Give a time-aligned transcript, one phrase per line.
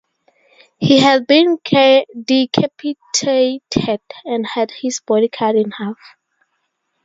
[0.79, 1.99] He had been decapitated
[4.25, 5.99] and had his body cut in half.